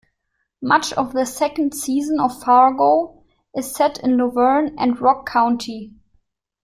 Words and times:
Much 0.63 0.91
of 0.93 1.13
the 1.13 1.27
second 1.27 1.75
season 1.75 2.19
of 2.19 2.41
"Fargo" 2.41 3.23
is 3.55 3.71
set 3.75 3.99
in 4.03 4.17
Luverne 4.17 4.73
and 4.79 4.99
Rock 4.99 5.29
County. 5.31 5.93